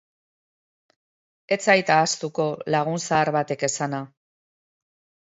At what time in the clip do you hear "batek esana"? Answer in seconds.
3.39-4.05